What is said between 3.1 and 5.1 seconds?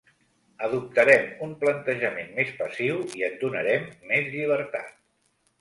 i et donarem més llibertat.